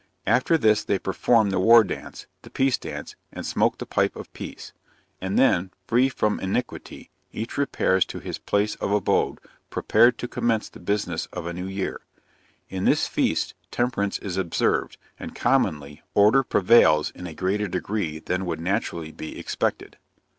After 0.25 0.57
this 0.57 0.83
they 0.83 0.97
perform 0.97 1.51
the 1.51 1.59
war 1.59 1.83
dance, 1.83 2.25
the 2.41 2.49
peace 2.49 2.75
dance, 2.75 3.15
and 3.31 3.45
smoke 3.45 3.77
the 3.77 3.85
pipe 3.85 4.15
of 4.15 4.33
peace; 4.33 4.73
and 5.21 5.37
then, 5.37 5.69
free 5.85 6.09
from 6.09 6.39
iniquity, 6.39 7.11
each 7.31 7.55
repairs 7.55 8.03
to 8.05 8.17
his 8.17 8.39
place 8.39 8.73
of 8.77 8.91
abode, 8.91 9.37
prepared 9.69 10.17
to 10.17 10.27
commence 10.27 10.69
the 10.69 10.79
business 10.79 11.27
of 11.27 11.45
a 11.45 11.53
new 11.53 11.67
year. 11.67 12.01
In 12.67 12.85
this 12.85 13.05
feast, 13.05 13.53
temperance 13.69 14.17
is 14.17 14.37
observed, 14.37 14.97
and 15.19 15.35
commonly, 15.35 16.01
order 16.15 16.41
prevails 16.41 17.11
in 17.11 17.27
a 17.27 17.35
greater 17.35 17.67
degree 17.67 18.17
than 18.17 18.47
would 18.47 18.59
naturally 18.59 19.11
be 19.11 19.37
expected. 19.37 19.97